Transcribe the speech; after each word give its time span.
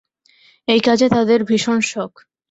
এই 0.67 0.79
কাজে 0.79 1.07
তাঁদের 1.09 1.39
ভীষণ 1.43 1.77
শখ। 1.83 2.11